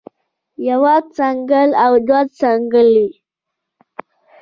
[0.67, 3.07] يوه څنګل او دوه څنګلې